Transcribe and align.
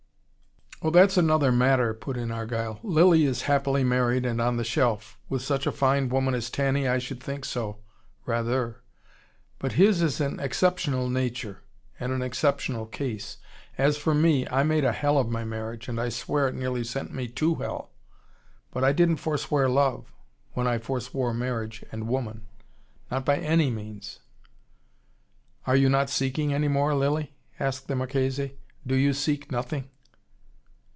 "Oh, 0.83 0.89
that's 0.89 1.15
another 1.15 1.51
matter," 1.51 1.93
put 1.93 2.17
in 2.17 2.31
Argyle. 2.31 2.79
"Lilly 2.81 3.25
is 3.25 3.43
happily 3.43 3.83
married 3.83 4.25
and 4.25 4.41
on 4.41 4.57
the 4.57 4.63
shelf. 4.63 5.19
With 5.29 5.43
such 5.43 5.67
a 5.67 5.71
fine 5.71 6.09
woman 6.09 6.33
as 6.33 6.49
Tanny 6.49 6.87
I 6.87 6.97
should 6.97 7.21
think 7.21 7.45
so 7.45 7.81
RATHER! 8.25 8.81
But 9.59 9.73
his 9.73 10.01
is 10.01 10.19
an 10.19 10.39
exceptional 10.39 11.07
nature, 11.07 11.61
and 11.99 12.11
an 12.11 12.23
exceptional 12.23 12.87
case. 12.87 13.37
As 13.77 13.95
for 13.97 14.15
me, 14.15 14.47
I 14.47 14.63
made 14.63 14.83
a 14.83 14.91
hell 14.91 15.19
of 15.19 15.29
my 15.29 15.45
marriage, 15.45 15.87
and 15.87 16.01
I 16.01 16.09
swear 16.09 16.47
it 16.47 16.55
nearly 16.55 16.83
sent 16.83 17.13
me 17.13 17.27
to 17.27 17.53
hell. 17.57 17.91
But 18.71 18.83
I 18.83 18.91
didn't 18.91 19.17
forswear 19.17 19.69
love, 19.69 20.11
when 20.53 20.65
I 20.65 20.79
forswore 20.79 21.31
marriage 21.31 21.85
and 21.91 22.07
woman. 22.07 22.47
Not 23.11 23.23
by 23.23 23.37
ANY 23.37 23.69
means." 23.69 24.21
"Are 25.67 25.75
you 25.75 25.89
not 25.89 26.09
seeking 26.09 26.51
any 26.55 26.67
more, 26.69 26.95
Lilly?" 26.95 27.35
asked 27.59 27.87
the 27.87 27.95
Marchese. 27.95 28.55
"Do 28.87 28.95
you 28.95 29.13
seek 29.13 29.51
nothing?" 29.51 29.87